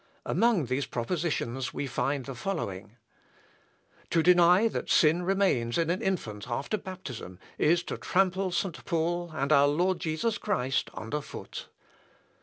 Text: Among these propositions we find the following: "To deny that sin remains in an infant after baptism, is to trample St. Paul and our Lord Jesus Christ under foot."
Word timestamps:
Among 0.25 0.65
these 0.65 0.87
propositions 0.87 1.75
we 1.75 1.85
find 1.85 2.25
the 2.25 2.33
following: 2.33 2.97
"To 4.09 4.23
deny 4.23 4.67
that 4.67 4.89
sin 4.89 5.21
remains 5.21 5.77
in 5.77 5.91
an 5.91 6.01
infant 6.01 6.49
after 6.49 6.75
baptism, 6.75 7.37
is 7.59 7.83
to 7.83 7.99
trample 7.99 8.49
St. 8.49 8.83
Paul 8.83 9.31
and 9.35 9.51
our 9.53 9.67
Lord 9.67 9.99
Jesus 9.99 10.39
Christ 10.39 10.89
under 10.95 11.21
foot." 11.21 11.67